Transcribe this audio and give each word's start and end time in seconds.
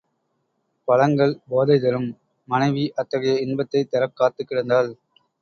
பழங்கள் 0.87 1.33
போதை 1.47 1.79
தரும், 1.79 2.07
மனைவி 2.47 2.91
அத்தகைய 2.95 3.35
இன்பத்தைத் 3.39 3.91
தரக் 3.91 4.15
காத்துக் 4.15 4.49
கிடந்தாள். 4.51 4.91